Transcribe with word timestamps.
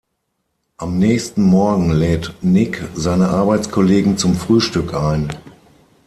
Am 0.77 0.97
nächsten 0.97 1.43
Morgen 1.43 1.91
lädt 1.91 2.33
Nick 2.41 2.87
seine 2.95 3.27
Arbeitskollegen 3.27 4.17
zum 4.17 4.33
Frühstück 4.33 4.95
ein. 4.95 5.29